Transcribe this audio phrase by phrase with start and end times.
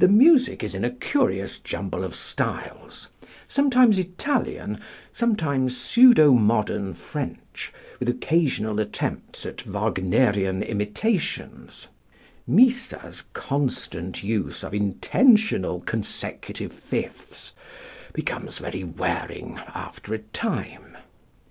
[0.00, 3.08] The music is in a curious jumble of styles:
[3.48, 4.80] sometimes Italian,
[5.14, 11.88] sometimes pseudo modern French, with occasional attempts at Wagnerian imitations
[12.46, 17.52] Missa's constant use of intentional consecutive fifths
[18.12, 20.98] becomes very wearing after a time.